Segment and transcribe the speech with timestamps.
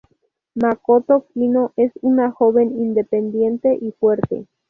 [0.55, 4.47] Makoto Kino es una joven independiente y fuerte.